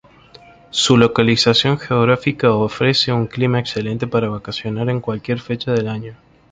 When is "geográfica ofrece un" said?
1.77-3.27